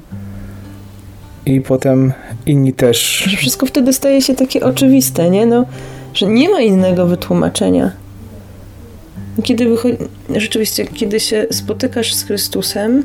[1.45, 2.13] I potem
[2.45, 3.23] inni też.
[3.27, 5.45] Że wszystko wtedy staje się takie oczywiste, nie?
[5.45, 5.65] No,
[6.13, 7.91] że nie ma innego wytłumaczenia.
[9.43, 9.97] Kiedy wychodzi,
[10.35, 13.03] rzeczywiście, kiedy się spotykasz z Chrystusem,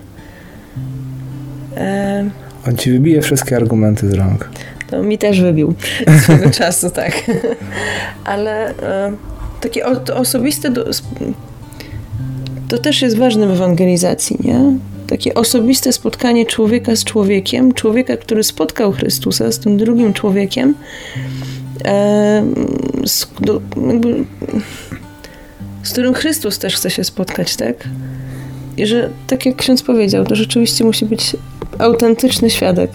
[1.76, 2.30] e,
[2.68, 4.48] On ci wybije wszystkie argumenty z rąk.
[4.90, 5.74] to mi też wybił
[6.22, 7.12] swego czasu, tak.
[8.24, 9.12] Ale e,
[9.60, 10.84] takie o, to osobiste do,
[12.68, 14.72] to też jest ważne w ewangelizacji, nie?
[15.08, 20.74] Takie osobiste spotkanie człowieka z człowiekiem, człowieka, który spotkał Chrystusa z tym drugim człowiekiem,
[21.84, 22.44] e,
[23.06, 24.24] z, do, jakby,
[25.82, 27.88] z którym Chrystus też chce się spotkać, tak?
[28.76, 31.36] I że, tak jak ksiądz powiedział, to rzeczywiście musi być
[31.78, 32.90] autentyczny świadek.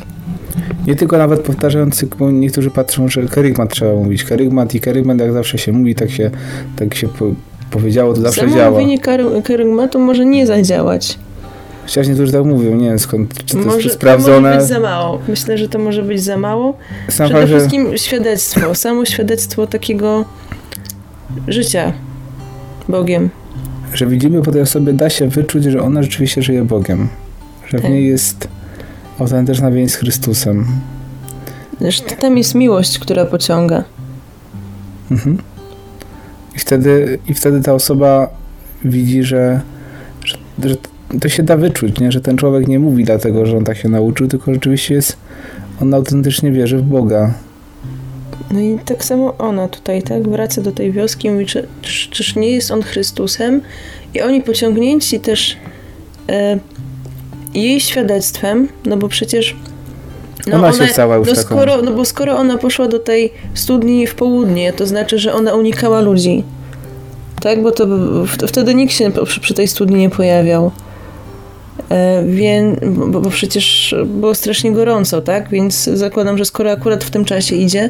[0.87, 4.23] Nie tylko nawet powtarzający, bo niektórzy patrzą, że kerygmat trzeba mówić.
[4.23, 6.31] Kerygmat i kerygmat, jak zawsze się mówi, tak się,
[6.75, 7.25] tak się po,
[7.71, 8.71] powiedziało, to zawsze Samo działa.
[8.71, 11.17] mówienie kary- kerygmatu może nie zadziałać.
[11.83, 14.57] Chociaż niektórzy tak mówią, nie wiem skąd, czy to może, jest to może sprawdzone.
[14.57, 15.19] być za mało.
[15.27, 16.77] Myślę, że to może być za mało.
[17.09, 20.25] Sam Przede że wszystkim świadectwo, samo świadectwo takiego
[21.47, 21.93] życia
[22.89, 23.29] Bogiem.
[23.93, 27.07] że widzimy po tej osobie, da się wyczuć, że ona rzeczywiście żyje Bogiem.
[27.67, 27.91] Że w Tak.
[27.91, 28.47] niej jest
[29.19, 30.65] autentyczna więź z Chrystusem.
[31.81, 33.83] Że tam jest miłość, która pociąga.
[35.11, 35.37] Mhm.
[36.55, 38.27] I, wtedy, I wtedy ta osoba
[38.85, 39.61] widzi, że,
[40.25, 40.75] że, że
[41.21, 42.11] to się da wyczuć, nie?
[42.11, 45.17] że ten człowiek nie mówi dlatego, że on tak się nauczył, tylko rzeczywiście jest,
[45.81, 47.33] on autentycznie wierzy w Boga.
[48.51, 52.09] No i tak samo ona tutaj, tak, wraca do tej wioski i mówi, czy, czy,
[52.09, 53.61] czyż nie jest on Chrystusem?
[54.13, 55.57] I oni pociągnięci też
[56.29, 56.59] e,
[57.53, 59.55] jej świadectwem, no bo przecież
[60.47, 63.33] no Ona się stała już no taką- skoro, no bo skoro ona poszła do tej
[63.53, 66.43] studni w południe, to znaczy, że ona unikała ludzi.
[67.41, 67.87] Tak, bo to
[68.47, 70.71] wtedy nikt się przy, przy tej studni nie pojawiał.
[71.89, 75.49] E, więc, bo, bo przecież było strasznie gorąco, tak?
[75.49, 77.89] Więc zakładam, że skoro akurat w tym czasie idzie,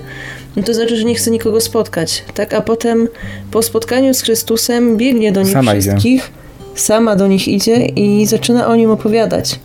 [0.56, 2.54] no to znaczy, że nie chce nikogo spotkać, tak?
[2.54, 3.08] A potem
[3.52, 5.90] po spotkaniu z Chrystusem biegnie do nich Sama idzie.
[5.90, 6.32] wszystkich,
[6.76, 9.60] sama do nich idzie i zaczyna o nim opowiadać.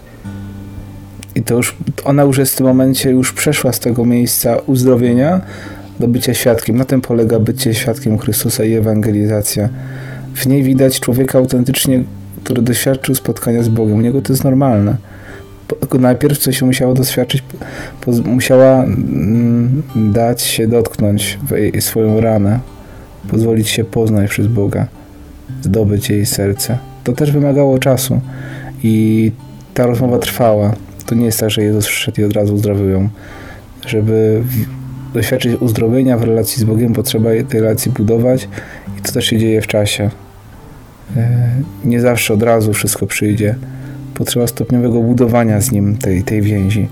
[1.35, 5.41] I to już, ona już jest w tym momencie, już przeszła z tego miejsca uzdrowienia
[6.01, 6.77] do bycia świadkiem.
[6.77, 9.69] Na tym polega bycie świadkiem Chrystusa i ewangelizacja.
[10.35, 12.03] W niej widać człowieka autentycznie,
[12.45, 13.97] który doświadczył spotkania z Bogiem.
[13.97, 14.97] U niego to jest normalne.
[15.99, 17.43] Najpierw coś musiało doświadczyć,
[18.24, 21.39] musiała mm, dać się dotknąć
[21.80, 22.61] swoją ranę,
[23.30, 24.86] pozwolić się poznać przez Boga,
[25.62, 26.78] zdobyć jej serce.
[27.05, 28.20] To też wymagało czasu.
[28.82, 29.32] I
[29.74, 30.72] ta rozmowa trwała.
[31.07, 33.09] To nie jest tak, że Jezus przyszedł i od razu uzdrowił ją.
[33.86, 34.43] Żeby
[35.14, 38.49] doświadczyć uzdrowienia w relacji z Bogiem, potrzeba tej relacji budować
[38.99, 40.11] i to też się dzieje w czasie.
[41.17, 41.49] E,
[41.85, 43.55] Nie zawsze od razu wszystko przyjdzie.
[44.15, 46.89] Potrzeba stopniowego budowania z Nim tej, tej więzi.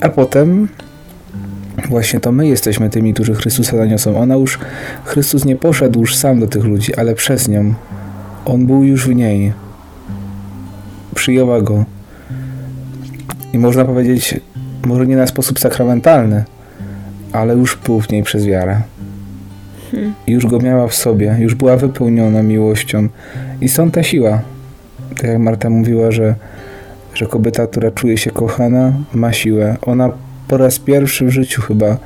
[0.00, 0.68] A potem
[1.88, 4.18] właśnie to my jesteśmy tymi, którzy Chrystusa zaniosą.
[4.18, 4.58] Ona już,
[5.04, 7.74] Chrystus nie poszedł już sam do tych ludzi, ale przez nią.
[8.44, 9.52] On był już w niej.
[11.14, 11.84] Przyjęła go.
[13.52, 14.40] I można powiedzieć,
[14.86, 16.44] może nie na sposób sakramentalny,
[17.32, 18.80] ale już był w niej przez wiarę.
[20.26, 23.08] Już go miała w sobie, już była wypełniona miłością.
[23.60, 24.42] I stąd ta siła.
[25.16, 26.34] Tak jak Marta mówiła, że,
[27.14, 29.76] że kobieta, która czuje się kochana, ma siłę.
[29.82, 30.10] Ona
[30.48, 31.96] po raz pierwszy w życiu chyba e,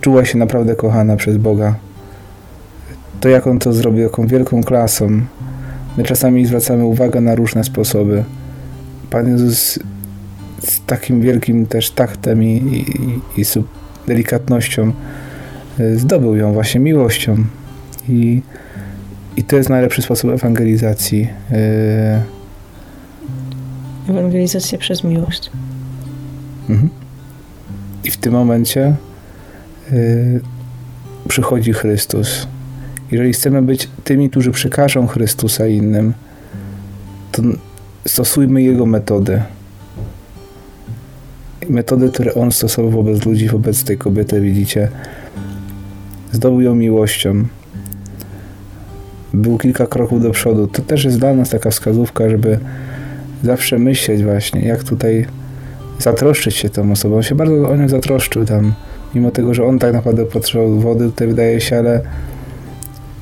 [0.00, 1.74] czuła się naprawdę kochana przez Boga.
[3.20, 5.20] To jak on to zrobił, jaką wielką klasą.
[5.96, 8.24] My czasami zwracamy uwagę na różne sposoby.
[9.10, 9.78] Pan Jezus
[10.60, 12.84] z takim wielkim też taktem i,
[13.36, 13.44] i, i
[14.06, 14.92] delikatnością
[15.96, 17.36] zdobył ją właśnie miłością.
[18.08, 18.42] I,
[19.36, 21.28] I to jest najlepszy sposób ewangelizacji.
[21.52, 22.42] Y,
[24.08, 25.50] Ewangelizacja przez miłość.
[26.68, 26.88] Mhm.
[28.04, 28.94] I w tym momencie
[29.92, 30.40] y,
[31.28, 32.46] przychodzi Chrystus.
[33.10, 36.12] Jeżeli chcemy być tymi, którzy przekażą Chrystusa innym,
[37.32, 37.42] to
[38.06, 39.42] stosujmy Jego metody.
[41.68, 44.88] Metody, które On stosował wobec ludzi, wobec tej kobiety, widzicie.
[46.32, 47.44] Zdobył ją miłością.
[49.34, 50.66] Był kilka kroków do przodu.
[50.66, 52.58] To też jest dla nas taka wskazówka, żeby
[53.42, 55.26] zawsze myśleć właśnie, jak tutaj
[55.98, 57.16] zatroszczyć się tą osobą.
[57.16, 58.74] On się bardzo o nią zatroszczył tam.
[59.14, 62.00] Mimo tego, że on tak naprawdę potrzebował wody, tutaj wydaje się, ale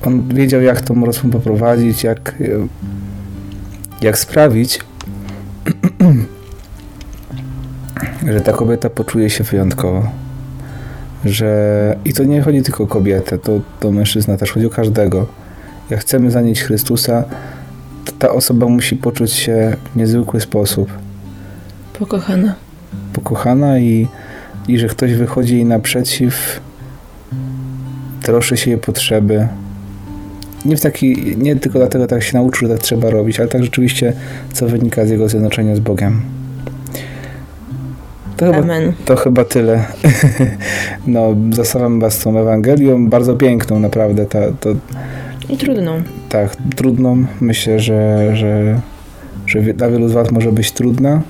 [0.05, 2.35] on wiedział, jak tą rozmowę poprowadzić, jak,
[4.03, 4.81] jak sprawić,
[8.33, 10.11] że ta kobieta poczuje się wyjątkowo.
[11.25, 15.27] Że i to nie chodzi tylko o kobietę, to, to mężczyzna też chodzi o każdego.
[15.91, 17.25] Jak chcemy zanieść Chrystusa,
[18.05, 20.91] to ta osoba musi poczuć się w niezwykły sposób
[21.99, 22.55] Pokochana.
[23.13, 24.09] pokochana i,
[24.69, 26.61] i że ktoś wychodzi jej naprzeciw,
[28.23, 29.49] troszczy się jej potrzeby.
[30.65, 33.65] Nie, w taki, nie tylko dlatego tak się nauczył, że tak trzeba robić, ale tak
[33.65, 34.13] rzeczywiście,
[34.53, 36.40] co wynika z jego zjednoczenia z Bogiem.
[38.41, 38.93] To chyba, Amen.
[39.05, 39.85] to chyba tyle.
[41.07, 44.27] no, zostawiam was z tą Ewangelią, bardzo piękną naprawdę.
[44.27, 44.71] Ta, to,
[45.49, 46.03] I trudną.
[46.29, 47.25] tak, trudną.
[47.41, 48.81] Myślę, że, że,
[49.47, 51.23] że dla wielu z Was może być trudna,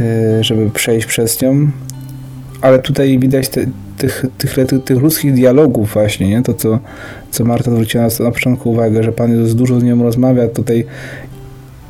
[0.00, 1.70] yy, żeby przejść przez nią,
[2.60, 3.66] ale tutaj widać te,
[3.98, 6.42] tych, tych, tych, tych ludzkich dialogów właśnie, nie?
[6.42, 6.78] To, co,
[7.30, 10.86] co Marta zwróciła na, na początku uwagę, że Pan Jezus dużo z nią rozmawia, tutaj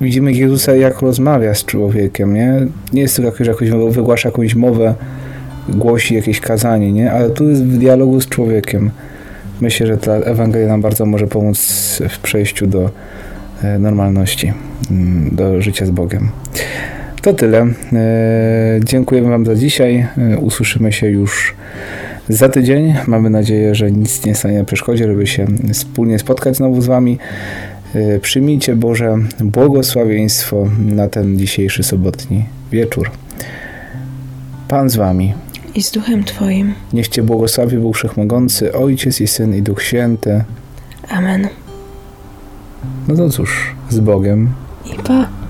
[0.02, 2.66] widzimy Jezusa, jak rozmawia z człowiekiem, nie?
[2.92, 4.94] Nie jest to jakoś, jakoś wygłasza jakąś mowę,
[5.68, 7.12] głosi jakieś kazanie, nie?
[7.12, 8.90] Ale tu jest w dialogu z człowiekiem.
[9.60, 11.58] Myślę, że ta Ewangelia nam bardzo może pomóc
[12.08, 12.90] w przejściu do
[13.62, 14.52] e, normalności,
[14.90, 16.28] mm, do życia z Bogiem.
[17.22, 17.66] To tyle.
[17.92, 20.06] E, Dziękujemy Wam za dzisiaj.
[20.18, 21.54] E, Usłyszymy się już
[22.28, 22.94] za tydzień.
[23.06, 27.18] Mamy nadzieję, że nic nie stanie na przeszkodzie, żeby się wspólnie spotkać znowu z Wami.
[27.94, 33.10] E, Przyjmijcie Boże błogosławieństwo na ten dzisiejszy sobotni wieczór.
[34.68, 35.34] Pan z Wami.
[35.74, 36.74] I z duchem Twoim.
[36.92, 40.44] Niech Cię błogosławi Bóg Wszechmogący, Ojciec i Syn i Duch Święty.
[41.08, 41.48] Amen.
[43.08, 44.48] No to cóż, z Bogiem.
[44.86, 45.41] I pa.